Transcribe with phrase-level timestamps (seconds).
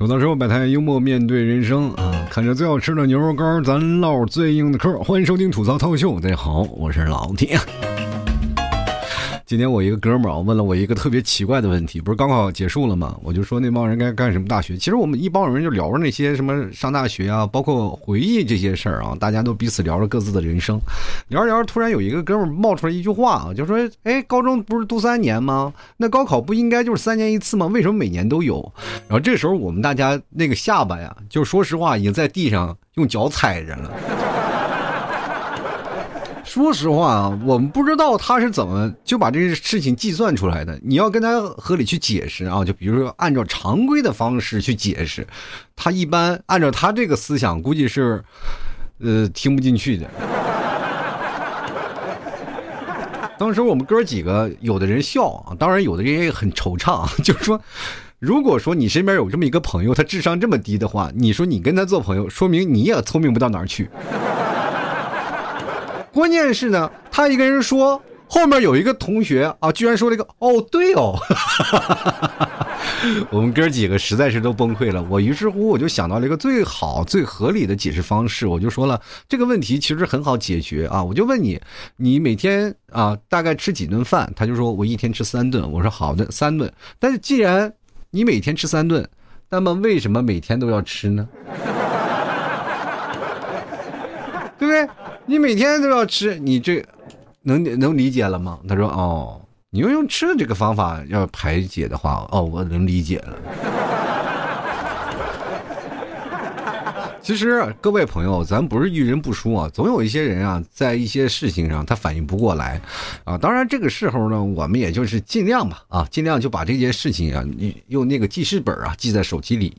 [0.00, 2.26] 吐槽生活百态，幽默面对人生啊！
[2.30, 4.98] 看着最好吃的牛肉干，咱唠最硬的嗑。
[5.00, 7.58] 欢迎收听吐槽套秀，大家好，我是老铁。
[9.50, 13.18] 今天我一个哥们儿啊问了我一个特别奇怪的问题，不是高考结束了吗？
[13.20, 14.76] 我就说那帮人该干什么大学？
[14.76, 20.80] 其实我们一帮人就聊着那些什么上大学啊，包括回忆这些事儿啊，大家都彼此聊着各自的人生。
[21.26, 25.72] 聊着聊着，突然有一个哥们儿冒出来一句话啊，就说：“哎，高中不是读三年吗？
[25.96, 27.66] 那高考不应该就是三年一次吗？
[27.66, 28.72] 为什么每年都有？”
[29.10, 33.90] 然后这时候我们大家那个下巴呀，就说实话已经在地上用脚踩着了。
[36.50, 40.76] 说实话啊，我们不知道他是怎么就把这个事情计算出来的。
[40.82, 45.24] 你要跟他合理去解释啊，就比如说按照常规的方式去解释，
[45.76, 48.20] 他一般按照他这个思想，估计是
[48.98, 50.10] 呃听不进去的。
[53.38, 57.60] 当时我们哥几个，有的人笑啊，当然有的人也很惆怅， 就是说，
[58.18, 63.88] 如果说你身边有这么一个朋友，他智商这么低的话，你说你跟他做朋友，说明你也聪明不到哪儿去。
[66.12, 71.16] 关键是呢，他一个人说，后面有一个同学啊，居然说了一个“哦，对哦”，
[73.30, 75.02] 我们哥几个实在是都崩溃了。
[75.08, 81.02] 我于是乎我就想到了一个最好、最合理的解释方式，我就说了这个问题其实很好解决啊。
[81.02, 81.60] 我就问你，
[81.96, 84.32] 你每天啊大概吃几顿饭？
[84.34, 85.70] 他就说我一天吃三顿。
[85.70, 86.72] 我说好的，三顿。
[86.98, 87.72] 但是既然
[88.10, 89.08] 你每天吃三顿，
[89.48, 91.28] 那么为什么每天都要吃呢？
[94.58, 94.88] 对不对？
[95.30, 96.84] 你每天都要吃，你这
[97.42, 98.58] 能能理解了吗？
[98.68, 103.36] 他说：“哦，你用用吃的这个方法要排解的话，哦，我能理解了。
[107.22, 112.80] ”其实各位朋友，咱不是遇人不淑啊，总有一些人啊，在一些事情上他反应不过来
[113.22, 113.38] 啊。
[113.38, 117.44] 当然这个时候呢，我们也就是尽量吧，啊，尽量就把这件事情啊，
[117.86, 119.76] 用那个记事本啊记在手机里，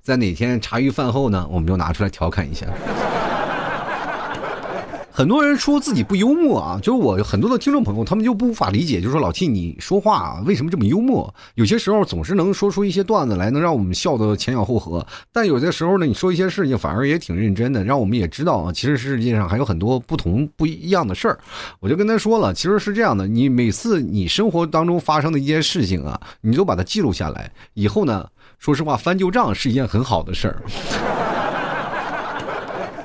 [0.00, 2.68] 在哪天茶余饭后呢，我们就拿出来调侃一下。
[5.14, 11.34] 很多人说自己不幽默啊，就是我很多的听众朋友，他们就不无法理解，就是说老 T 你说话为什么这么幽默？
[11.54, 15.06] 有些时候总是能说出一些段子来，能让我们笑得前仰后合。
[15.30, 21.38] 但有些时候呢，你说一些事情反而也挺认真的，让我们也知道啊，其实世界上还有很多不同不一样的事儿。
[21.78, 28.26] 我就跟他说了，其实是这样的，你每次你生活当中发生的一件事情啊，你都把它记录下来，以后呢，
[28.58, 30.56] 说实话翻旧账是一件很好的事儿。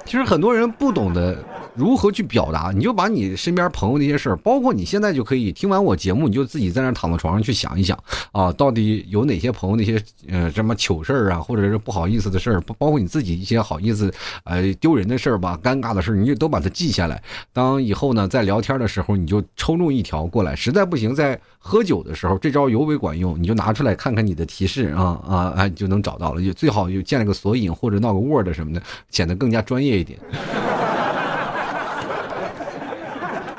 [0.06, 1.38] 其实很多人不懂得。
[1.77, 2.71] 如何去表达？
[2.73, 7.97] 你就把你身边朋友那些事儿，包括你现在就可以听完我节目，你就自己在那躺在床上去想一想
[8.31, 14.11] 啊，到底有哪些朋友那些呃什么糗事儿啊，或者是不好意思的事儿，包括你自己一些好意思
[14.43, 17.21] 呃丢人的事儿吧，尴尬的事儿，你就都把它记下来。
[17.53, 20.55] 当以后呢在聊天的时候，你就抽中一条过来。
[20.55, 26.41] 实在不行，在喝酒的时候，这招尤为管用，你就拿出来看看你的提示啊啊啊，就能找到了。
[26.41, 30.17] 就最好就建了个索引或者闹个 Word 什么的，显得更加专业一点。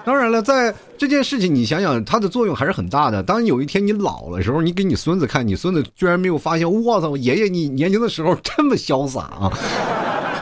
[0.09, 3.23] 当然了，在这件事情，你想想，它的作用还是很大的。
[3.23, 9.53] 当有一天你老了时候，你给你孙子看，你孙子居然没有发现，我操，爷爷你年轻的时候这么潇洒啊！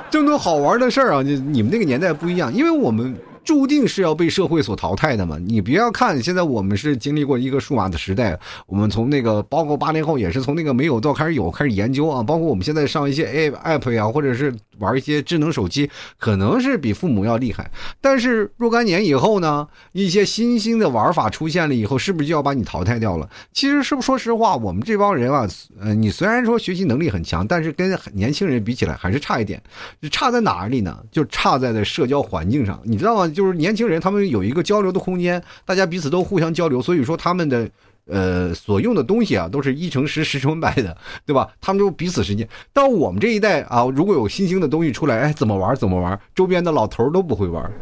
[0.09, 3.13] 这么多好玩的事儿啊，你你们那个年代不一样，因为我们。
[3.47, 5.39] 注定是要被社会所淘汰的嘛？
[5.39, 12.21] 你不要看现在我们是经历过一个数码的时代，我们从那个包括八零后也是从那个没有到开始有，开始研究啊。
[12.25, 17.71] 包括我们现在上一些 A app 呀，或者是玩一些智能手机，可能是比父母要厉害。
[18.01, 23.29] 但是若干年以后呢，一些新兴的玩法出现了以后，是不是就要把你淘汰掉了？
[23.53, 25.47] 其实是不说实话，我们这帮人啊，
[25.81, 29.63] 呃，你虽然说学习能力很强，但是跟年轻人比起来还是差一点。
[30.11, 30.99] 差在哪里呢？
[31.11, 33.29] 就差在的社交环境上，你知道吗？
[33.29, 37.69] 就是年轻人，他们有一个交流的空间，大家彼此都互相交流，所以说他们的
[38.09, 40.97] 呃所用的东西啊，都是一乘十，十乘百的，
[41.27, 41.49] 对吧？
[41.61, 42.49] 他们就彼此之间。
[42.73, 47.69] 到我们这一代啊，如果有新兴的东西出来，哎，怎么玩怎么玩，周边的老头都不会玩。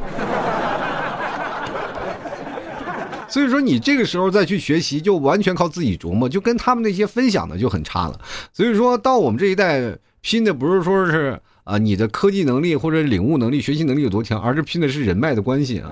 [3.28, 8.18] 所以说你这个时候再去学习，就完全靠自己琢磨，就跟他们那些分享的就很差了。
[8.52, 11.38] 所以说到我们这一代，拼的不是说是。
[11.64, 15.90] 啊，你的科技能力或者领悟能力、学习能力有多强，而是拼的是人脉的关系啊！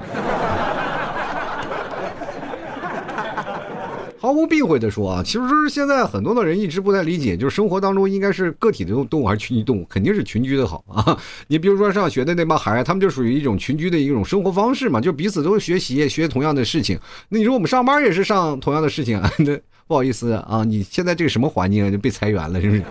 [4.22, 9.84] 毫无避讳的说啊，其实现在很多的人一直不太理解，就是生活当中应该是个体的动物还是群居动物？
[9.86, 11.18] 肯定是群居的好啊！
[11.48, 16.96] 你比如说上学的那帮孩子，他们就属于一种群居的一种生活方式嘛，就彼此都学习，学同样的事情。
[17.30, 19.28] 那你说我们上班也是上同样的事情啊？
[19.38, 19.58] 那。
[19.88, 21.90] 不好意思啊，你现在这个什么环境啊？
[21.90, 22.82] 就被裁员了，是不是？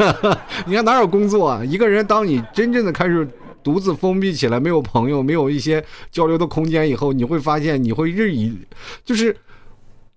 [0.66, 1.62] 你看哪有工作啊？
[1.64, 3.28] 一个人当你真正的开始
[3.62, 8.52] 独自封闭起来，没有朋友，没有一些交流的空间以后，你会发现你会日益，
[9.04, 9.36] 就是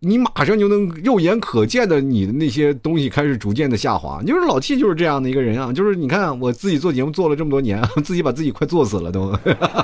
[0.07, 4.21] 你马上就能肉眼可见的你的那些东西开始逐渐的下滑。
[4.21, 9.35] 就是老 T 就是这样的一个人啊，就是你看我自己做节目做了这么多年， 自己把自己快做死了都，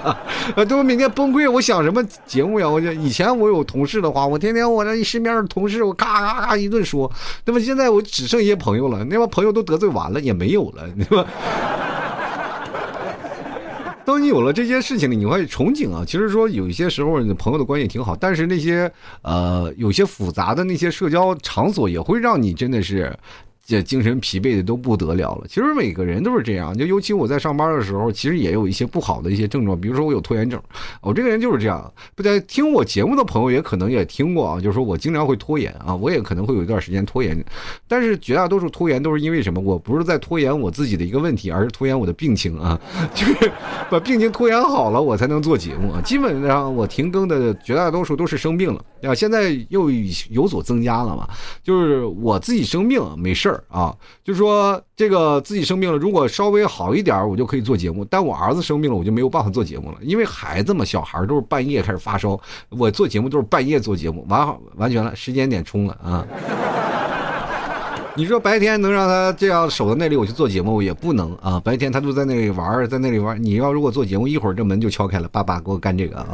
[0.70, 1.50] 都每天崩溃。
[1.50, 2.70] 我想什么节目呀？
[2.70, 7.12] 我就以前我有同事的话，我天天我那身边的同事我咔咔咔一顿说，
[7.46, 11.26] 那么现在我只剩一些朋友了，那帮朋友都得罪完了也没有了，对吧？
[14.06, 16.04] 当你有了这些事情，你会憧憬啊。
[16.06, 23.18] 其实说有一些时候，你朋友的关系挺好，但是那些呃有些复杂的那些社交场所，也会让你真的是。
[23.72, 25.46] 这精神疲惫的都不得了了。
[25.48, 30.62] 其实每个人都是这样，就尤其我在上班的时候，其实也有一些不好的一些症状，比如说我有拖延症。
[31.00, 31.90] 我这个人就是这样。
[32.14, 37.42] 不在听我节目的朋友也可能也听过啊，就是说我经常会拖延啊，我也可能会有一段时间拖延。
[37.88, 39.62] 但是绝大多数拖延都是因为什么？
[39.62, 42.78] 我不是在拖延我自己的一个问题，而是拖延我的病情啊，
[43.16, 43.50] 就是
[43.90, 46.02] 把病情拖延好了，我才能做节目啊。
[46.02, 49.90] 基本上我停更的绝大多数都是生病了啊，现在又
[50.30, 51.30] 有所增加了嘛，
[51.64, 53.61] 就是我自己生病没事儿。
[53.70, 58.06] 啊，就是说这个自己生病了，如果稍微好一点，我就可以做节目。
[58.06, 66.26] 但我儿子生病了，我就没有办法做节目了，因为孩子嘛，小孩都是半夜开始发烧，我做节目都是半夜做节目，完完全了，时间点冲了啊。
[68.14, 71.58] 你说白天能让他这样守在那里，我去做节目也不能啊。
[71.64, 73.42] 白天他都在那里玩，在那里玩。
[73.42, 76.28] 你要如果做节目，一会儿这门就敲开了，爸爸给我干这个啊，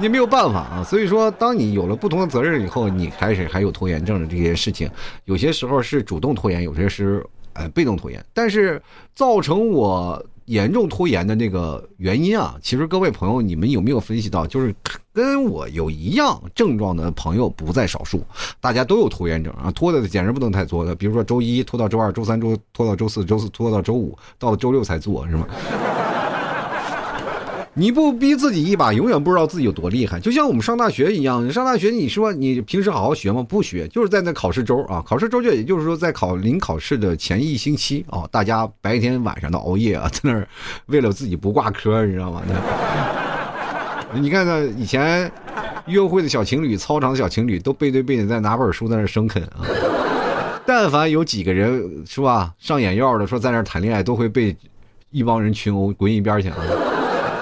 [0.00, 0.82] 你没有办法啊。
[0.82, 4.90] 所以说，当你有了不同的责任以后，你开始还有拖延症的这些事情，
[5.26, 8.82] 有些时候是主动拖延，有些是呃被动拖延，但是
[9.14, 10.24] 造成我。
[10.46, 14.44] 严重拖延的那个原因啊，其实各位朋友，你们有没有分析到？
[14.44, 14.74] 就是
[15.12, 18.24] 跟我有一样症状的朋友不在少数，
[18.60, 20.92] 大家都有拖延症啊，拖的简直不能太拖的。
[20.92, 25.46] 比如说周一拖到周二，周三周拖到周四，周四拖到周五，到了周六才做，是吗？
[27.74, 30.18] 你不逼自己一把，永远不知道自己有多厉害。
[30.18, 33.44] 就像我们上大学一样，你上大学，你说你平时好好学吗？
[33.48, 40.44] 不学，就是在那考试周啊，考试周就也就是说在考临考试的前一星期啊，大家白天晚上的熬夜啊，在那
[40.86, 42.42] 为了自己不挂科，你知道吗？
[44.14, 45.30] 你看那以前
[45.86, 49.62] 约会的小情侣，操场的小情侣都背对背的在拿本书在那生啃啊。
[50.66, 54.56] 但凡有几个人是吧，上眼药的说在那谈恋爱，都会被
[55.10, 56.56] 一帮人群殴滚一边去啊。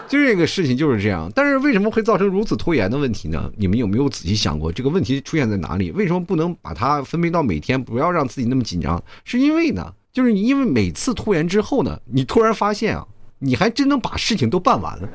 [0.08, 3.50] 就这个事情就是这样，但是为什么会造成如此拖延的问题呢？
[3.56, 5.90] 你们有没有仔细想过这个问题出现在哪里？
[5.92, 9.02] 为什么不能把它分配到每天，不要让自己那么紧张？
[9.24, 13.06] 是因为呢，就是因为每次拖延之后呢，你突然发现啊，
[13.38, 15.08] 你还真能把事情都办完了。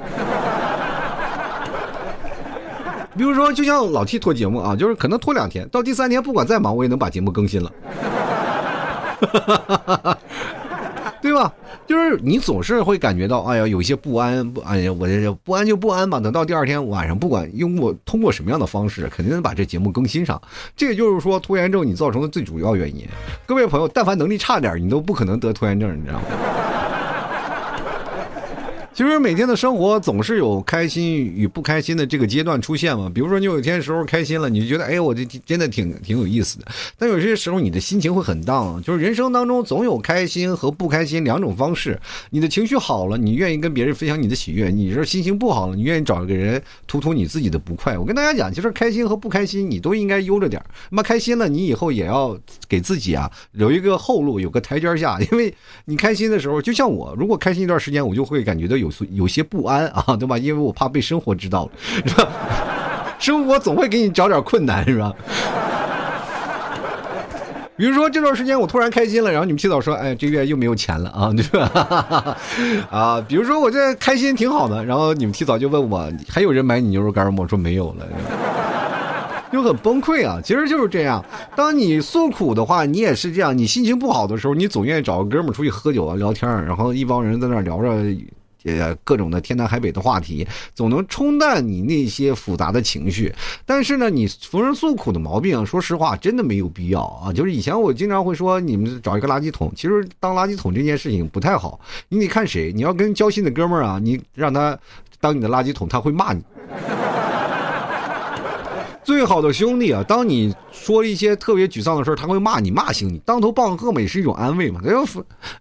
[3.18, 7.72] 比如说，就像老 T 拖节目啊，就是可能拖两天，到第三天不管再忙，我也能把节目更新了。
[11.33, 11.51] 对吧？
[11.88, 16.19] 就是你总是会感觉到，哎呀，有一些不安，不，哎呀，我这不安就不安吧。
[16.19, 20.39] 等到第二天晚上，不管用过通过什么样的方式，肯定能把这节目更新上。
[20.77, 23.03] 这也就是说，拖延症你造成的最主要原因。
[23.47, 26.25] 各位朋友，但凡能力差点，你都不可能得拖延症，你知道吗？
[28.95, 33.10] 其实每天的生活总是有开心与不开心的这个阶段出现嘛。
[33.12, 36.68] 比如说你有一天时候开心了，你就觉得哎，我这真的挺挺有意思的。
[36.95, 42.00] 但有些时候你的心情会很荡，就是人生当中总有开心和不开心两种方式。
[42.30, 47.98] 你的情绪好了，你愿意跟别人分享你的喜悦；你是心情不好了，你愿意找一个人吐吐你自己的不快。
[47.98, 52.38] 我跟大家讲，其实开心和不开心你都应该悠着点那么开心了，你以后也要
[52.69, 55.19] 给自己啊留一个后路，有个台阶下。
[55.31, 55.52] 因为
[55.85, 58.82] 你开心的时候，就像我，如果开心一段时间，我就会感觉到。
[58.83, 60.37] 有有些不安啊， 对吧？
[60.37, 61.71] 因为我怕被生活知道了，
[62.06, 62.28] 是吧？
[63.18, 65.13] 生活总会给你找点困难，是吧？
[67.75, 72.37] 比如说这段时间我突然开心了，然后你们提早说，哎，这月又没有钱了啊，对吧？
[72.92, 77.40] 啊，比如说我这开心挺好的，然后你们提早就问我还有人买你牛肉干吗？
[77.40, 78.06] 我说没有了，
[79.52, 80.40] 就很崩溃啊。
[80.44, 81.23] 其实就是这样，
[81.56, 83.57] 当你诉苦的话，你也是这样。
[83.57, 87.90] 你心情不好的时候，你总愿意找个哥们出去喝酒啊、聊天然后一帮人在那聊着。
[88.64, 93.34] 呃，各种的天南海北的话题，总能冲淡你那些复杂的情绪。
[93.66, 97.32] 但是呢，你逢人诉苦的毛病，说实话，真的没有必要啊。
[97.32, 101.80] 就是以前我经常会说，你们找一个垃圾桶，其实当垃圾桶这件事情不太好。
[102.10, 104.78] 你得看谁，你要跟交心的哥们儿啊，你让他
[105.20, 106.42] 当你的垃圾桶，他会骂你。
[109.04, 114.80] 最好的兄弟啊，当你说一些特别沮丧的事儿，他会骂你，骂醒你，当头棒喝嘛，也是一种安慰嘛。
[114.86, 115.04] 要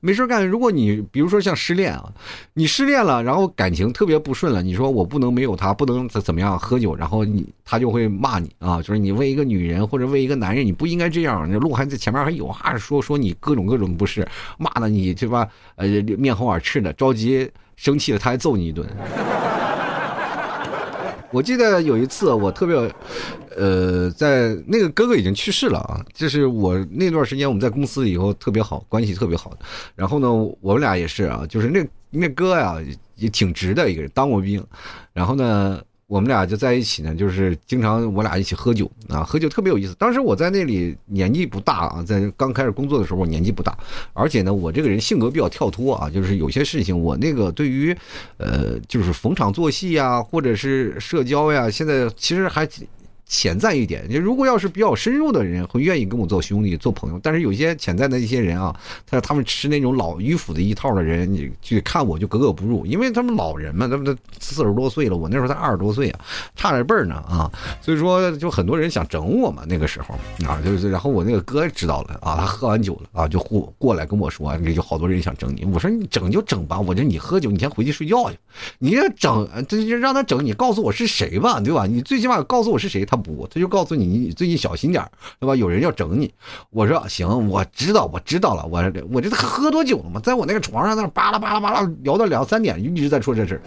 [0.01, 2.09] 没事干，如果你比如说像失恋啊，
[2.55, 15.49] 你失恋了，然后感情特别不顺了，你说我不能没有他，不能怎怎么样喝酒，然后你他就会骂你啊，就是你为一个女人或者为一个男人，你不应该这样，那路还在前面还有啊，说说你各种各种不是，骂的你对吧？
[15.77, 18.87] 呃，面红耳赤的，着急生气了，他还揍你一顿。
[21.33, 22.77] 我记得有一次我特别，
[23.57, 29.57] 呃，在那个哥哥已经去世了啊，就是我那段时间我们在公司以后特别好，关系特别好。
[29.97, 32.77] 然后呢，我们俩也是啊，就是那那哥呀
[33.17, 34.65] 也挺直的一个人，当过兵，
[35.13, 35.81] 然后呢。
[36.13, 39.95] 我们俩就在一起呢，就是经常我俩一起喝酒啊，喝酒特别有意思。
[39.95, 43.75] 当时我在那里年纪不大啊，在刚开始工作的时候我年纪不大，
[44.13, 47.97] 而且呢，我这个人性格比较跳脱啊，就是有些事情我那个对于，
[48.37, 52.69] 呃，就是逢场作戏呀，或者是社交呀，现在其实还。
[53.27, 57.19] 潜在一点，你如果要是比较深入的人，会愿意跟我做兄弟、做朋友。
[57.23, 66.21] 但是有些潜在的一些人啊，他他们吃那种老迂腐的一套的人，你去看我就格格不入，因为他们老人嘛，他们都四十多岁了，我那时候才二十多岁啊，
[66.55, 67.51] 差点辈儿呢啊。
[67.81, 70.15] 所以说，就很多人想整我嘛，那个时候
[70.47, 75.65] 啊，就是然后我那个哥知道了啊，他喝完酒了啊，就过过来跟我说，有好多人想整你。
[75.73, 78.37] 我说你整就整吧，我说你喝酒，你先回去睡觉去。
[78.79, 81.87] 你要整，这就让他整，你告诉我是谁吧，对吧？
[81.87, 83.23] 你最起码告诉我是谁，他。
[83.23, 85.05] 不，他就告诉你，你最近小心点
[85.39, 85.55] 对吧？
[85.55, 86.33] 有人要整你。
[86.71, 88.67] 我说行，我知道，我知道了。
[88.67, 90.21] 我我这喝多久了嘛？
[90.21, 93.61] 在我那个床上那巴拉巴拉巴拉聊到两三点，一直在说这事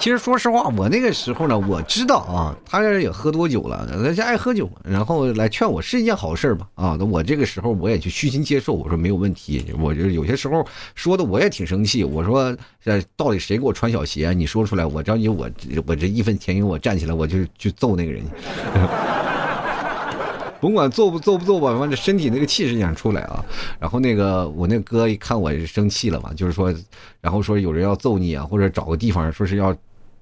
[0.00, 6.68] 其实说实话，我那个时候呢，我知道啊，他这也喝多酒了，他就爱喝酒，然后来劝我是一件好事吧？
[6.76, 9.66] 啊，那我这个时候我也就虚心接受，我说没有问题。
[9.78, 10.64] 我就有些时候
[10.94, 14.32] 说的我也挺生气，我说这到底谁给我穿小鞋？
[14.32, 15.50] 你说出来，我着急，我
[15.84, 18.22] 我这义愤填膺，我站起来我就去揍那个人。
[20.60, 23.44] 甭管揍不揍不揍吧，反正身体那个气势想出来啊。
[23.78, 26.74] 然后那个我那哥一看我生气了嘛，就是说，
[27.20, 29.76] 然后说有人要揍你啊，或者找个地方说是要。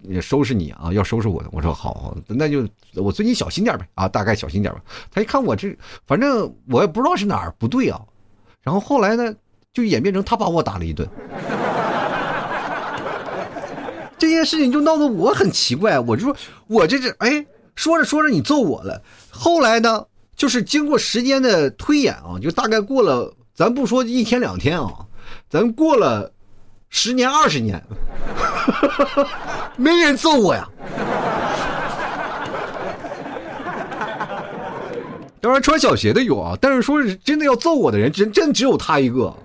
[0.09, 0.93] 也收拾你啊！
[0.93, 4.81] 要收拾我的，我说好，那就我最近小心点呗啊，大概小心点吧。
[5.11, 8.01] 他一看我这，反正我也不知道是哪儿不对啊。
[8.63, 9.35] 然后后来呢，
[9.73, 11.09] 就演变成他把我打了一顿。
[14.19, 16.37] 这件事情就闹得我很奇怪，我就说
[16.67, 17.45] 我这是哎，
[17.75, 19.03] 说着说着你揍我了。
[19.31, 25.05] 后来呢，就是经过时间的推演啊，就大概过了，咱不说一天两天啊，
[25.51, 26.33] 咱过了
[26.89, 27.83] 十年二十年。
[29.77, 30.69] 没人揍我呀！
[35.41, 39.33] 当然穿小鞋的有啊，但是说是真的要揍我的人，真真只有他一个。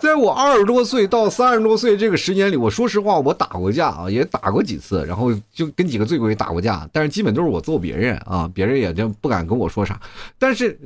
[0.00, 10.00] 在我二十多岁到三十多岁这个时间里，我说实话，我打过架啊，也打过几次，然后就跟几个醉鬼打过架，但是基本都是我揍别人啊，别人也就不敢跟我说啥。
[10.38, 10.76] 但是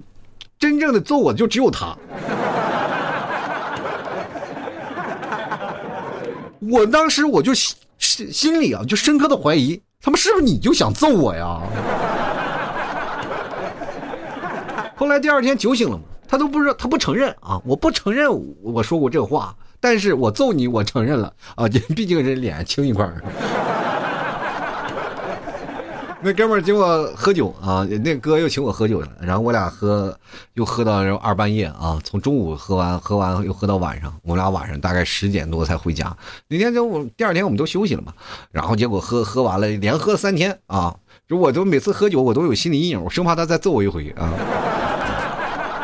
[0.58, 1.96] 真正的揍我的就只有他。
[6.60, 7.76] 我当时我就心
[8.32, 11.60] 心里啊，就深刻的怀疑，他妈是不是你就想揍我呀？
[14.96, 18.30] 后来第二天酒醒了嘛，他都不知道，他不承认啊，我不承认
[18.62, 23.22] 我说过这话，但是我揍你，我承认了啊，毕竟这脸青一块儿。
[26.26, 30.12] 那哥们儿请我喝酒啊，那哥又请我喝酒了，然后我俩喝，
[30.54, 36.16] 又喝到二半夜啊，从中午喝完，喝完又喝到晚上，我俩晚上大概十点多才回家。
[36.48, 38.12] 那天就我第二天我们都休息了嘛，
[38.50, 40.96] 然后结果喝喝完了，连喝三天啊，
[41.28, 44.32] 就我都每次喝酒我都有心理阴影，我生怕他再揍我一回啊，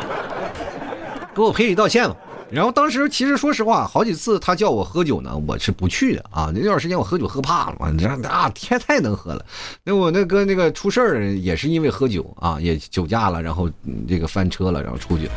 [1.32, 2.16] 给我赔礼道歉吧。
[2.52, 6.52] 然后当时其实说实话，好几次他叫我喝酒呢，我是不去的啊。
[6.54, 9.44] 那段时间我喝酒喝怕了嘛，你知道啊，天太能喝了。
[9.82, 13.70] 那我那哥那个出事儿也是因为喝酒啊，也酒驾了，然后
[14.06, 15.28] 这个翻车了，然后出去。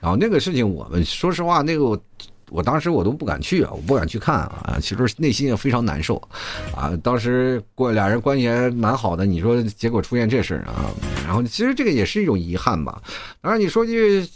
[0.00, 1.98] 然后那个事情我们说实话，那个。
[2.50, 6.16] 我当时我都不敢去啊，我不敢去看啊，其实内心也非常难受，
[6.74, 10.90] 啊，当时过俩人关系还蛮好的，你说结果出现这事啊，
[11.24, 13.02] 然后其实这个也是一种遗憾吧。
[13.40, 14.26] 当然你说句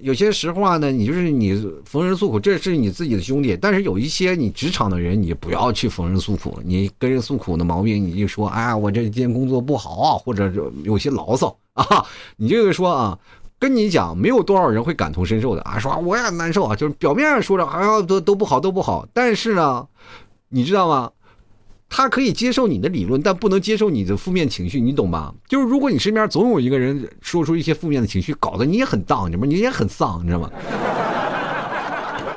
[0.00, 1.54] 有些实话呢，你就是你
[1.84, 10.52] 逢人诉苦，这是你自己的兄弟，但是有一些你职场的人，你不要去逢人诉苦，你跟人诉苦的毛病，你就说哎呀，我这天工作不好啊，或者
[10.84, 12.04] 有些牢骚啊，
[12.36, 13.18] 你这个说啊。
[13.58, 15.78] 跟你讲，没有多少人会感同身受的啊！
[15.78, 19.86] 说我也难受啊，就是表面上说着好像都都不好，都不好，但是呢，
[20.50, 21.10] 你知道吗？
[21.88, 25.32] 他可以接受你的理论，但不能接受你的负面情绪，你懂吧？
[25.48, 29.46] 就是如果你身边总有一个人说出一些负面的情绪，搞得你也很荡，你知道吗？
[29.46, 30.50] 你也很丧，你知道吗？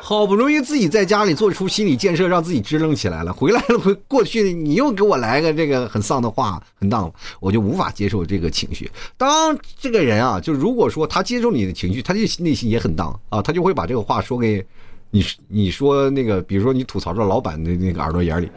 [0.10, 8.90] 好不容易自己在家里做出心理建设，让自己支棱起来了，回来了回过去，你又给我来个这个很丧的话，很荡，我就无法接受这个情绪。
[9.18, 14.66] 当这个人啊，就如果说他接受你的情绪，他就内心也很荡啊，他就会把这个话说给
[15.12, 18.50] 你，你说那个，比如说你吐槽到老板的那个耳朵眼里。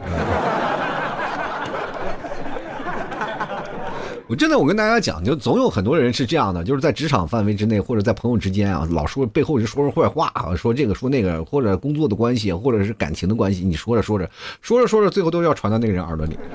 [4.35, 14.29] 真的，我跟大家讲，就总有很多人是这样的，就是在职场范围之内，或者在朋友之间啊，老说背后就说说坏话啊，说这个说那个，或者工作的关系，或者是感情的关系，你说着说着，
[14.61, 16.37] 说着说着，最后都要传到那个人耳朵里。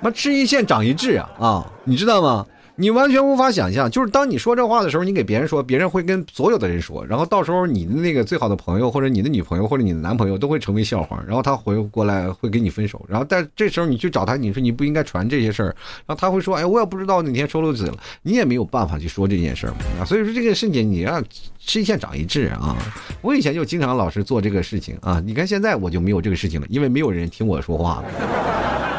[0.00, 2.46] 妈吃一堑长一智啊啊，你知道吗？
[2.80, 15.74] 你完全无法想象，就是当你说这话的时候，你给别人说，别人会跟所有的人说，然后到时候你的那个最好的朋友，或者你的女朋友，或者你的男朋友都会成为笑话，然后他回过来会跟你分手，然后但这时候你去找他，你说你不应该传这些事儿，
[16.06, 19.70] 然后他会说，哎，我也不知道哪天说漏嘴了，你也没有办法去说这件事儿。
[20.00, 21.20] 啊，所以说这个事情你要
[21.58, 22.76] 吃一堑长一智啊。
[23.22, 28.97] 我以前就经常老是做这个事情啊，你看现在我就没有这个事情了，因为没有人听我说话了。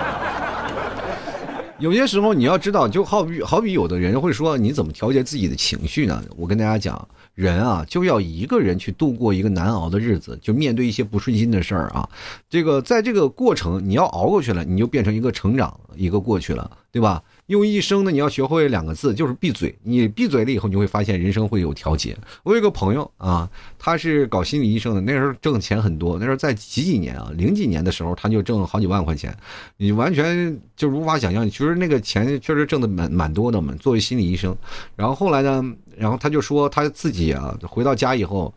[1.80, 6.22] 有些时候你要知道，就好比好比有的人会说，你怎么调节自己的情绪呢？
[6.36, 12.08] 我跟大家讲，人啊就要一个人去度过一个难熬的日子，就面对一些不顺心的事儿啊。
[12.50, 17.24] 这个在这个过程，你要熬过去了，你就变成一个成长，一个过去了，对吧？
[17.50, 19.76] 用一生呢，你要学会两个字，就是闭嘴。
[19.82, 22.16] 你闭嘴了以后，你会发现人生会有调节。
[22.44, 26.20] 我有个朋友啊，他是搞心理医生的，那时候挣钱很多。
[26.20, 29.36] 那时候在几几年啊，零几年的时候，他就挣好几万块钱，
[29.78, 31.50] 你完全就无法想象。
[31.50, 33.74] 其实那个钱确实挣的蛮蛮多的嘛。
[33.80, 34.56] 作为心理医生，
[34.96, 35.64] 然后后来呢，
[35.98, 38.54] 然后他就说他自己啊，回到家以后，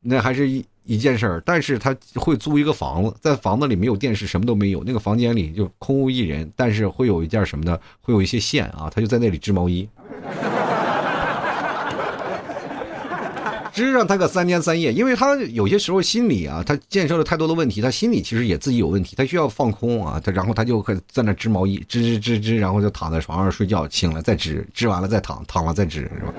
[0.00, 0.64] 那还是一。
[0.84, 7.78] 一件事儿，但是他会租一个房子，在房子里没有电视，什么都没有，那个房间里就空无一人，但是会有一件什么呢？
[8.00, 9.88] 会有一些线啊， 他就在那里织毛衣，
[13.72, 26.34] 织上他个三天三夜，因为他有些时候心里啊，他建设了太多的问题，他心里其实也自己有问题，他需要放空啊，他然后他就会在那织毛衣，织织织织，然后就躺在床上睡觉，醒了再织，织完了再躺，躺了再织，是吧？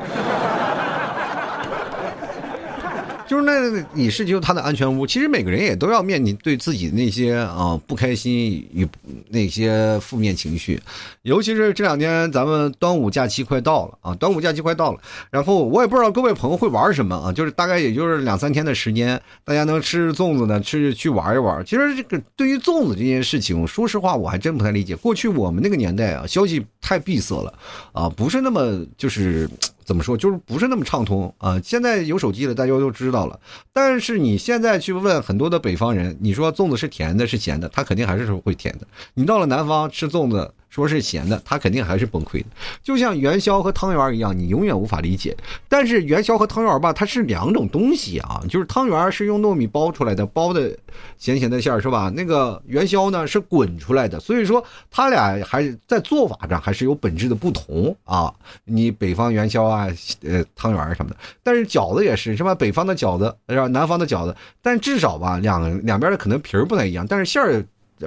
[3.28, 5.06] 就是那，你是就他的安全屋。
[5.06, 8.88] 其实每个人也都要面临对自己那些啊不开心与
[9.30, 10.80] 那些负面情绪，
[11.24, 15.00] 尤其是这两天咱们端午假期快到了啊，端午假期快到了。
[15.32, 21.66] 然后我也不知道各位朋友会玩什么啊，就是大概也就是两三天的时间，大家能吃粽子呢，吃去玩一玩。
[21.66, 24.96] 其实这个对于粽子这件事情，说实话我还真不太理解。
[24.96, 27.52] 过去我们那个年代啊，消息太闭塞了
[27.94, 29.50] 啊，不是那么就是。
[29.86, 31.62] 怎么说，就是不是那么畅通啊！
[31.64, 33.40] 现在有手机了，大家都知道了。
[33.72, 38.88] 但是你现在去问很多的北方人，你说粽子是甜的，是咸的，他肯定还是会甜的。
[39.14, 40.52] 你到了南方吃粽子。
[40.76, 42.48] 说是咸的，他肯定还是崩溃的，
[42.84, 45.34] 就像元宵和汤圆一样，你永远无法理解。
[45.70, 50.78] 但是元宵和汤圆吧，它是两种东西啊，就是汤圆是用糯米包出来的，包的
[51.18, 52.12] 咸咸的馅儿是吧？
[52.14, 54.62] 那个元宵呢是滚出来的，所以说
[54.92, 58.34] 它俩还是在做法上还是有本质的不同啊。
[58.66, 59.88] 你北方元宵啊，
[60.24, 62.54] 呃汤圆什么的，但是饺子也是是吧？
[62.54, 63.68] 北方的饺子是吧？
[63.68, 67.64] 南方的饺子，但至少吧两两边的可能皮儿不太一样，但是馅儿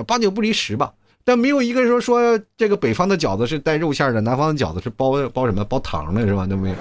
[0.06, 0.92] 八九不离十吧。
[1.28, 6.46] 但没有一个人说说这个北方的饺子是带肉馅的，南方的饺子是包包什么包糖的，是吧？
[6.46, 6.74] 都没有。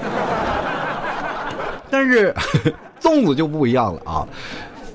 [1.89, 2.33] 但是
[2.97, 4.25] 粽子就不一样了啊。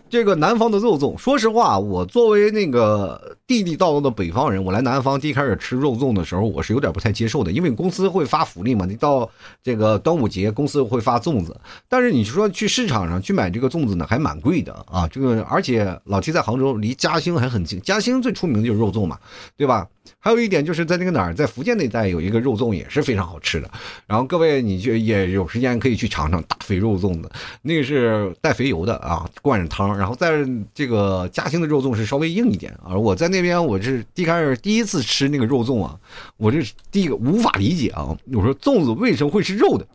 [0.09, 9.29] 这个南方的肉粽，说实话，我作为那个地地道道的北方人，我来南方第一开始吃肉粽的时候，我是有点不太接受的，因为公司会发福利嘛，你到
[9.63, 11.55] 这个端午节，公司会发粽子，
[11.89, 15.07] 但是你说去市场上去买这个粽子呢，还蛮贵的啊。
[15.09, 19.19] 这个而且老提在杭州，离嘉兴还很近，嘉兴最出名的就是肉粽嘛，
[19.57, 19.87] 对吧？
[20.19, 23.71] 还有一点就是在那个哪儿，在福建那一带有一个肉粽也是非常好吃的。
[24.07, 29.97] 然后各位，你就也有时间可以去尝尝大肥肉粽子，那个是带肥油的啊，灌着汤。
[29.97, 32.97] 然后在这个嘉兴的肉粽是稍微硬一点啊。
[32.97, 35.95] 我在那边我是一开始第一次吃那个肉粽啊，
[36.39, 39.87] 我这是第一个无法理解啊，我说粽子为什么会是肉的？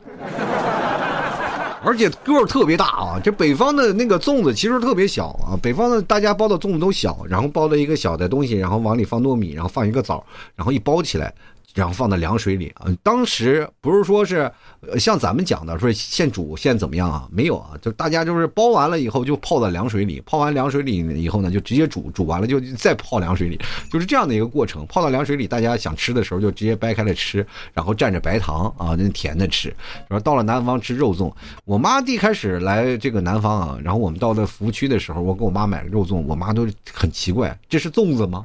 [1.84, 3.22] 而且个儿特别大啊！
[3.24, 10.22] 这北方的那个粽子其实特别小啊，北方的大家包的粽子都小，然后包了一个小的东西，然后往里放糯米，然后放一个枣，
[10.56, 11.34] 然后一包起来。
[11.78, 14.52] 然后放在凉水里啊，当时不是说是
[14.98, 17.28] 像咱们讲的说现煮现怎么样啊？
[17.32, 23.60] 没有啊，就大家就是包完了以后就泡在凉水里，泡完凉水里以后呢，就直接煮，煮完了就再泡凉水里，
[23.92, 24.84] 就是这样的一个过程。
[24.88, 29.70] 泡到凉水里，大家想吃的时候就直接掰开了吃，然后蘸着白糖啊，那甜的吃。
[30.08, 31.32] 然后到了南方吃肉粽，
[31.64, 38.44] 我妈一开始来这个南方啊，然后我们到了服务区的时候，我给我妈买了肉粽，我妈都很奇怪，这是粽子吗？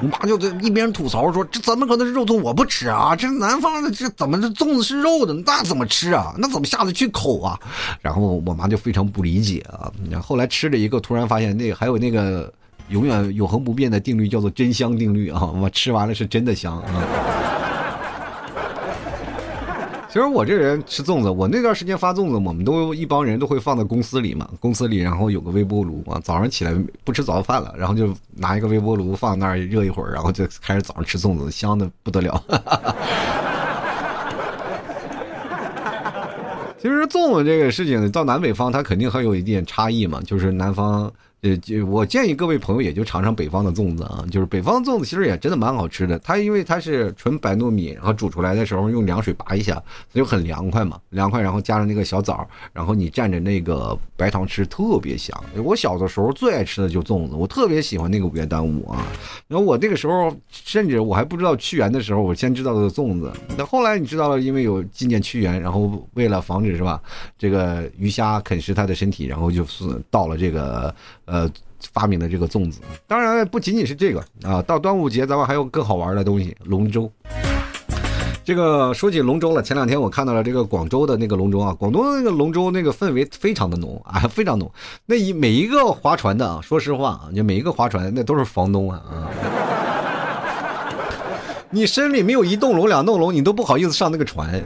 [0.00, 2.40] 我妈就在一边吐槽说：“这怎么可能是肉粽？
[2.40, 3.14] 我不吃啊！
[3.14, 5.32] 这南方的这怎么这粽子是肉的？
[5.46, 6.34] 那怎么吃啊？
[6.36, 7.58] 那怎么下得去口啊？”
[8.02, 9.90] 然后我妈就非常不理解啊。
[10.20, 12.52] 后来吃了一个，突然发现那还有那个
[12.88, 15.44] 永远永恒不变的定律，叫做真香定律啊！
[15.44, 17.53] 我吃完了是真的香啊。
[20.14, 26.72] 其实我这人吃粽子，我那段时间发粽子，我们都一帮人都会放在公司里嘛，公司里然后有个微波炉啊，早上起来
[27.02, 32.40] 不吃早饭了，然后就拿一个微波炉放那儿热一会儿，然后就开始早上吃粽子，香的不得了。
[36.78, 41.12] 其实粽子这个事情到南北方它肯定还有一点差异嘛，就是南方。
[41.44, 46.18] 呃，就我建议各位朋友也就尝尝北方的粽子啊，就是北方粽子其实也真的蛮好吃的。
[46.20, 49.74] 它因为它是纯白糯米，然后煮出来的时候用凉水拔一下，
[50.10, 51.42] 它就很凉快嘛，凉快。
[51.42, 55.38] 然后加上那个小枣，然后你蘸着那个白糖吃，特别香。
[55.62, 59.06] 我小的时候最爱吃的就粽子，我特别喜欢那个五元端午啊。
[59.46, 63.30] 然后我那个时候甚至我还不知道屈原的时候，我先知道的粽子。
[63.58, 66.98] 那后来你知道了，因为有纪念屈原，然后为了防止是吧，
[67.36, 70.94] 这个鱼虾啃食他的身体，然后就是到了这个。
[71.26, 71.50] 呃，
[71.92, 74.62] 发明的这个粽子，当然不仅仅是这个啊。
[74.62, 77.10] 到端午节，咱们还有更好玩的东西——龙舟。
[78.44, 84.70] 这个说起龙舟了，前两天我看到了这个广州的那个龙舟啊，广东的那个龙舟那个氛围非常的浓啊，非常浓。
[85.06, 89.30] 那一每一个划船的啊，说实话啊，就每一个划船那都是房东啊啊。
[91.70, 94.62] 你身里没有一栋楼、两栋楼，你都不好意思上那个船。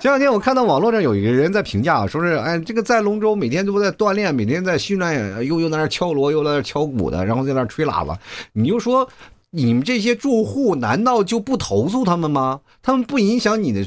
[0.00, 8.18] 前两天我看到网络上有一个人在评价，说是哎，这个在龙舟每天都在锻炼，每天在训练，又又在那敲锣，又在那敲鼓的，然后在那吹喇叭。
[8.54, 9.06] 你就说，
[9.50, 12.60] 你们这些住户难道就不投诉他们吗？
[12.82, 13.86] 他们不影响你的，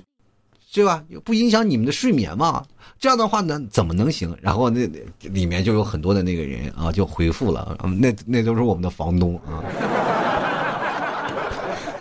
[0.71, 1.03] 对吧？
[1.23, 2.63] 不影响你们的睡眠吗？
[2.99, 4.37] 这样的话呢，怎么能行？
[4.39, 4.87] 然后那
[5.21, 9.63] 里面就有很多的那个人啊，就回复了，那那都是我们的房东啊。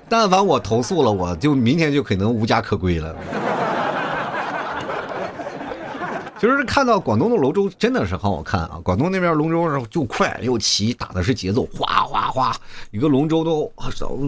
[0.07, 3.17] 但凡我投诉了，我就明天就可能无家可归了。
[6.43, 8.81] 其实看到广东的龙舟真的是很好看啊！
[8.83, 12.53] 广东那边龙舟是就快又齐，打的是节奏，哗哗哗，
[12.91, 13.73] 一个龙舟都，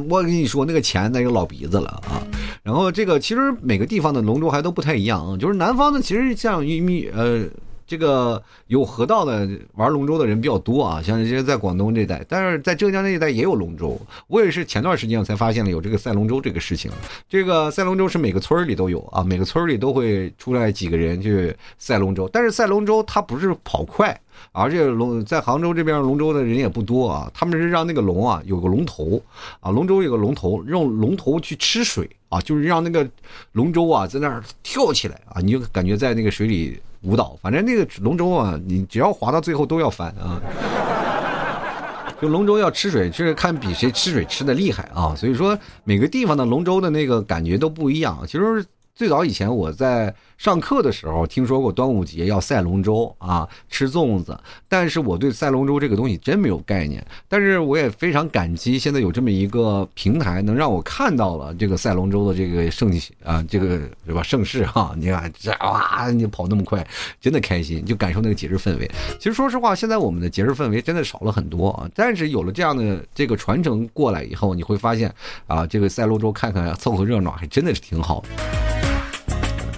[0.09, 2.23] 我跟你说那个钱那个老鼻子了啊！
[2.63, 7.47] 然后这个其实每个地方的龙舟还都不太一样啊，就是南方的其实像一米呃。
[7.87, 14.01] 这个有河道的玩龙舟的人比较多啊，像这些在广东这带，但是在浙江那一带也有龙舟。
[14.27, 16.91] 我也是前段时间我才发现了有这个赛龙舟这个事情。
[17.29, 22.29] 这个赛龙舟是每个村里都有啊，每个村里都会出来几个人去赛龙舟。
[22.33, 24.19] 但是赛龙舟它不是跑快，
[24.53, 27.31] 而且龙在杭州这边龙舟的人也不多啊。
[27.35, 29.23] 他们是让那个龙啊有个龙头
[29.61, 33.07] 啊，龙舟有个龙头，用龙头去吃水啊，就是让那个
[33.53, 36.81] 龙舟啊在那儿跳起来啊，你就感觉在那个水里。
[37.05, 40.41] 舞蹈，反正那个龙舟啊，你只要滑到最后都要翻啊。
[42.21, 45.15] 就龙舟要吃水，就是看比谁吃水吃的厉害啊。
[45.15, 48.19] 所以说每个地方的龙舟的那个感觉都不一样。
[48.27, 50.15] 其实最早以前我在。
[50.37, 57.03] 上课的时候听说过端午节要赛龙舟啊，吃粽子，但是我对赛龙舟这个东西真没有概念。
[57.29, 62.91] 但是我也非常感激现在有这么一个平台，能让我看到了这个赛龙舟的这个盛
[63.23, 64.93] 啊，这个是吧盛世哈？
[64.99, 66.85] 你看这哇，你跑那么快，
[67.21, 68.91] 真的开心，就感受那个节日氛围。
[69.19, 71.89] 其实说实话，现在我们的节日氛围真的少了很多啊。
[71.95, 75.15] 但是有了这样的这个传承过来以后，你会发现
[75.47, 78.64] 啊，这个赛龙舟看看凑合热闹，还真的是挺好的。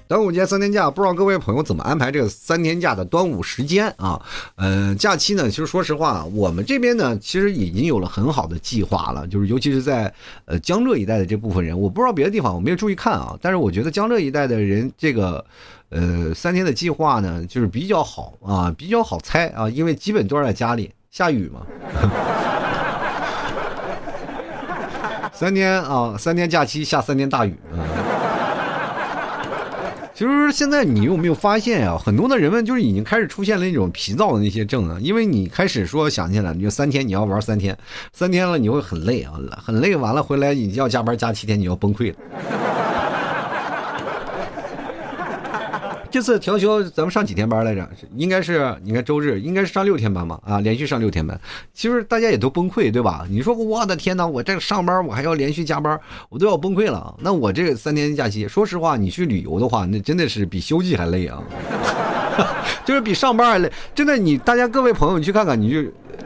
[0.09, 4.23] 端午节三天假，不知道各位朋友怎么安排这个三天假的端午时间啊？
[4.55, 9.27] 嗯，假期呢，其实说实话，我们这边呢，其实已经有了很好的计划了。
[9.27, 10.15] 就是尤其是在
[10.45, 13.37] 呃江浙一带的这部分人，我不知道别的地方，我没有注意看啊。
[13.43, 15.45] 但是我觉得江浙一带的人，这个
[15.89, 21.63] 呃三天的计划呢，就是比较好啊，比较好猜啊，因为基本都是在家里下雨嘛。
[25.35, 28.06] 三天啊，三天假期下三天大雨啊。
[30.17, 31.99] 其实现在你有没有发现啊？
[32.03, 37.77] 很多的人们就是已经开始出现了那种疲躁的那些症啊，因为你开始说想起来，你就三天你要玩三天，
[38.15, 42.86] 三天了你会很累啊，很累，完了回来你要加班加七天，你要崩溃了。
[46.11, 47.89] 这次调休，咱们上几天班来着？
[48.17, 50.41] 应该是，你看周日应该是上六天班嘛？
[50.45, 51.39] 啊，连续上六天班，
[51.75, 53.27] 其实大家也都崩溃，对吧？
[53.29, 57.15] 你说我的天哪，我这上班我还要连续加班，我都要崩溃了。
[57.21, 61.43] 那我这三天假期，说实话，你去旅游的话，那真的是比休季还累啊，
[62.85, 63.73] 就是比上班还累。
[63.95, 65.83] 真的，你大家各位朋友，你去看看，你就。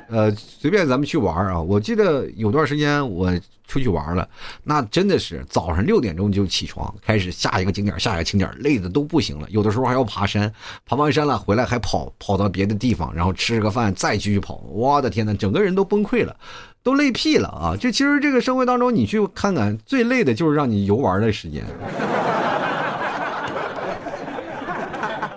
[0.09, 1.61] 呃，随便咱们去玩啊！
[1.61, 3.33] 我记得有段时间我
[3.71, 4.29] 出去玩了，
[4.65, 9.47] 那真的是早上六点钟就起床，开始下一个景点，下一个景点，累的都不行了。
[9.51, 10.53] 有的时候还要爬山，
[10.85, 14.57] 爬完山了回来还跑，跑到别的地方，然后吃个饭再继续跑。
[14.69, 16.37] 我的天呐，整个人都崩溃了，
[16.83, 17.77] 都累屁了啊！
[17.79, 21.65] 这其实这个生活当中，你去看看，最累的就是让你游玩的时间。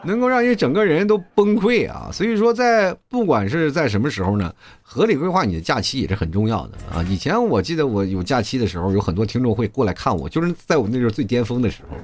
[0.06, 2.10] 能够让你整个人都崩溃啊！
[2.12, 7.04] 所以说，在不管是在什么时候呢，合理规划你的假期也是很重要的啊。
[7.10, 11.98] 以前我记得我有假期的时候，有很多听众会过来看我，就是在我那时候最巅峰的时候，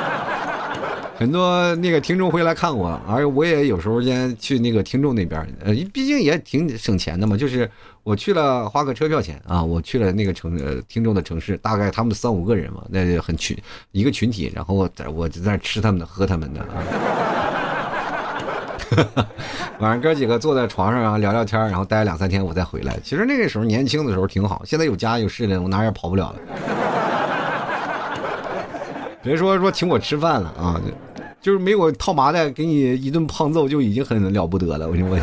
[1.16, 7.70] 很多那个听众会来看我，而我也有时候间去那个听众那边，呃，毕竟也挺省钱的嘛，就是。
[8.06, 9.60] 我去了花个车票钱啊！
[9.60, 13.58] 我去了那个城呃听众的城市，大概他们三五个人嘛，那就很群
[13.90, 16.68] 一个群体，然后在我就在那吃他们的喝他们的啊。
[19.80, 22.96] 晚上哥几个坐在床上啊聊聊天，然后待两三天我再回来。
[23.02, 26.38] 其实那个时候年轻的时候挺好，现在有家有势了，我哪也跑不了了。
[29.20, 30.80] 别说说请我吃饭了啊，
[31.42, 34.86] 就是没我套麻袋给你一顿胖揍就已经很了不得了。
[34.86, 35.18] 我我。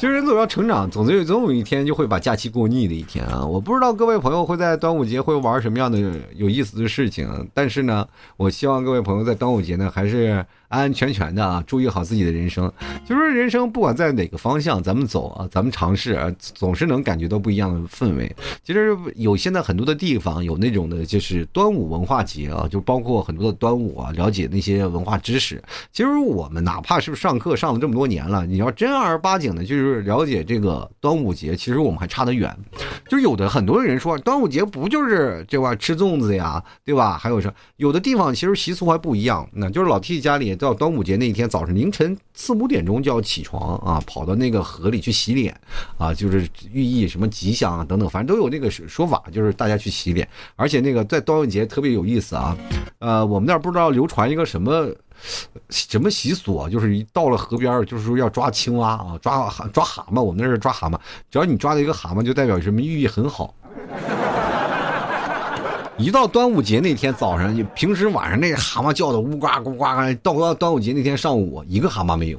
[0.00, 3.44] 其实人总要成长，总有总有一天就会把假期过腻的一天啊！
[3.44, 5.98] 我不知道各位朋友会在端午节会玩什么样的
[6.34, 8.08] 有意思的事情，但是呢，
[8.38, 10.42] 我希望各位朋友在端午节呢还是。
[10.70, 12.72] 安安全全的啊，注意好自己的人生。
[13.04, 18.32] 就是人生不管在哪个方向，咱们走啊，咱们尝试啊，总是能感觉到不一样的氛围。
[18.62, 25.60] 其实有现在很多的地方有那种的，就是端午文化节啊，就包括很多的端午啊，了解那些文化知识。
[25.92, 32.56] 其实我们哪怕是不上课上了这么多年了，你要真儿八经的，就是了解这个端午节，其实我们还差得远。
[33.08, 37.18] 就有的很多人说，端午节不就是这块吃粽子呀，对吧？
[37.18, 40.56] 还有说有的地方其实习俗还不一样，那就是老 T 家里。
[40.60, 45.58] 到端午节那一天早上凌晨四五点钟就要起床啊，跑到那个河里去洗脸，
[45.96, 50.28] 啊，就是寓意什么吉祥啊等等，反正都有那个说法，就是大家去洗脸。
[50.56, 52.54] 而且那个在端午节特别有意思啊，
[52.98, 54.88] 呃，我们那儿不知道流传一个什么
[55.70, 60.22] 什么习俗啊，就是一到了河边，就是说要抓青蛙啊，抓抓蛤蟆。
[60.22, 60.98] 我们那是抓蛤蟆，
[61.30, 63.54] 只要你抓到一个蛤蟆，就代表什么寓意很好。
[66.00, 69.84] 一到端午节那天早上，就平时晚上那蛤蟆叫的呜呱呱呱，
[70.22, 72.38] 到到端午节那天上午，一个蛤蟆没有，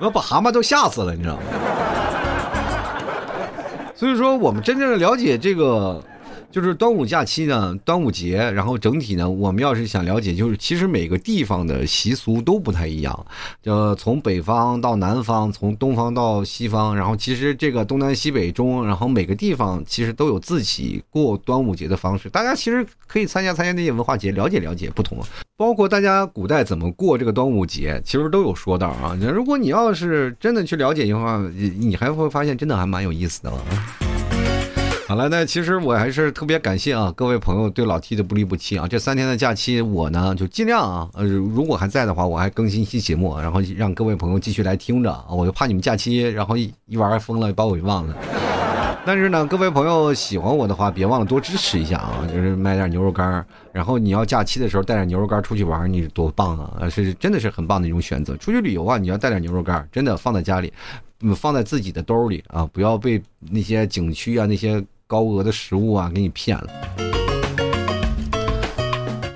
[0.00, 1.42] 我把蛤蟆都吓死了，你知道吗？
[3.94, 6.02] 所以说，我们真正的了解这个。
[6.60, 13.26] 就是端午假期呢，端午节，然后整体呢，我们要是想了解，就是其实每个地方的习俗都不太一样，
[13.62, 25.16] 就从北方到南方，从东方到西方，然后其实这个东南西北中，然后每个地方其实都有自己过端午节的方式，大家其实可以参加参加那些文化节，了解了解不同，
[25.56, 29.16] 包括大家古代怎么过这个端午节，其实都有说道啊。
[29.32, 31.40] 如果你要是真的去了解的话，
[31.78, 34.07] 你还会发现真的还蛮有意思的啊。
[35.08, 38.86] 好了，那其实我还是特别感谢啊，各位朋友对老 T 的不离不弃啊。
[38.86, 45.24] 这三天的假期，我呢就尽量啊，呃，如果还在的话，我还更新一期节目，然后让各位朋友继续来听着啊。
[45.30, 48.14] 我就怕你们假期，然后一一玩疯了，把我给忘了。
[49.06, 53.42] 但是呢，各位朋友喜欢我的话，别忘了多支持一下啊，就是买点牛肉干
[53.72, 56.86] 然后你要假期的时候带点牛肉干出去玩，你多棒啊！
[56.86, 58.36] 是真的是很棒的一种选择。
[58.36, 60.70] 出去旅游啊，你要带点牛肉干真的放在家里，
[61.34, 64.84] 放在自己的兜里啊，不要被那些景区啊那些。
[65.08, 66.68] 高额的食物啊，给你骗了。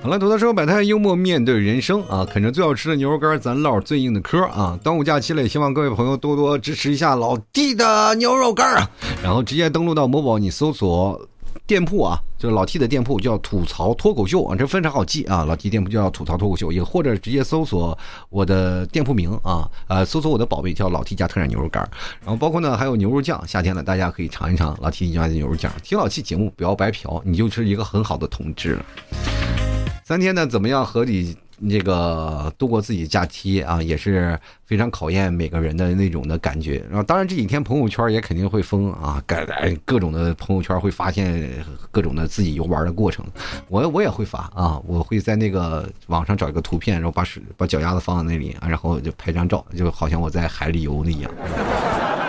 [0.02, 4.78] 好了，土豆说百态幽默面对人生啊，啃着最好吃的牛肉干，咱唠最硬的嗑啊。
[4.85, 8.90] 端午假期了，也希望各位朋友多多支持一下老弟的牛肉干啊。
[9.22, 11.28] 然后直接登录到某宝，你搜索。
[11.66, 15.44] 店铺啊，就是老 T 的店铺叫吐槽脱口秀啊，这非常好记啊。
[15.44, 17.96] 老 T 店铺叫吐槽脱口秀，也或者直接搜索
[18.29, 21.83] 我的店铺名啊，呃，搜索我的宝贝叫老 T 家特产牛肉干
[22.20, 25.72] 然后包括呢还有牛肉酱，夏天了大家可以尝一尝老 T 家的牛肉酱。
[25.83, 28.85] 听老 T 节目不要白嫖，你就是一个很好的同志了。
[30.05, 31.37] 三天呢怎么样合理？
[31.68, 36.84] 这个度过自己假期啊，也是非常考验每个人的那种的感觉。
[36.88, 39.36] 然后，当然这几天朋友圈也肯定会疯啊，各
[39.84, 41.50] 各种的朋友圈会发现
[41.90, 43.24] 各种的自己游玩的过程。
[43.68, 51.30] 我我也会发啊，我会在那个网上找一个图片，然后把水把脚丫子放在那里，然后就拍张照，就好像我在海里游的一样，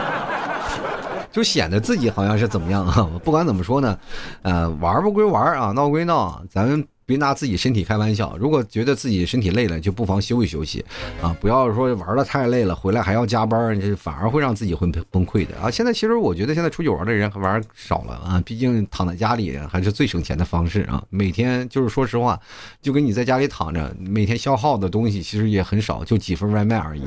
[1.31, 3.09] 就显得自己好像是怎么样啊。
[3.23, 3.97] 不管怎么说呢，
[4.43, 6.86] 呃，玩不归玩啊，闹归闹，咱们。
[7.05, 8.35] 别拿自己身体开玩笑。
[8.39, 10.83] 如果觉得自己身体累了，就不妨休息休息，
[11.21, 15.69] 啊，不要说玩的太累了，回来还要加班，这反而会让自己会崩溃的啊。
[15.69, 21.03] 现在其实我觉得现在出去玩的人玩少了啊，毕竟躺在家里还是最省钱的方式啊。
[21.09, 22.39] 每天就是说实话，
[22.81, 27.03] 就跟你在家里躺着，每天消耗的东西其实也很少，就几份外卖而已。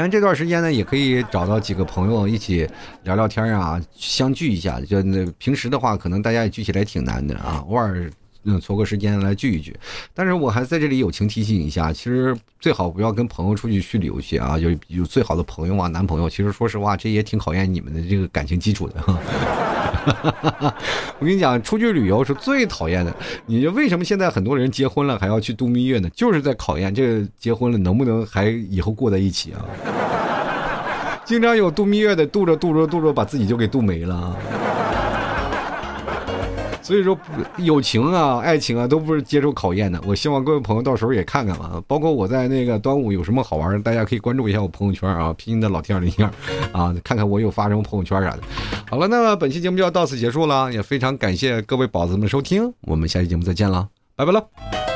[0.00, 2.64] 但这段时间呢，也可以找到几个朋友一起
[3.02, 4.80] 聊聊天啊，相聚一下。
[4.80, 7.64] 就那平时的话，可能大家也聚起来挺难的啊。
[7.68, 8.08] 偶尔
[8.48, 9.76] 嗯凑个时间来聚一聚。
[10.14, 16.28] 但是我还在这里友情提醒一下，其实最好不要跟朋友出去去旅游去啊，有有最好的朋友啊，男朋友。
[16.28, 19.04] 其实说实话，这也挺考验你们的这个感情基础的。
[21.18, 23.14] 我跟你讲，出去旅游是最讨厌的。
[23.46, 26.08] 你为什么现在很多人结婚了还要去度蜜月呢？
[26.14, 29.64] 就是在考验这个结婚了能不能还以后过在一起啊？
[31.26, 34.34] 经常有度蜜月的，度着度着度着，把自己就给度没了。
[36.88, 37.14] 所以说，
[37.58, 40.00] 友情啊、爱情啊，都不是接受考验的。
[40.06, 41.78] 我希望各位朋友到时候也看看吧。
[41.86, 46.30] 包括我在那个端午有什么好玩的，大家可以关注一下我朋友圈啊，拼音的老天二零一二
[46.72, 48.38] 啊，看看我有发什么朋友圈啥的。
[48.88, 54.87] 好了，那么本期节目就要到此结束了，也非常感谢各位宝子们收听，我们下期节目再见了，拜拜了。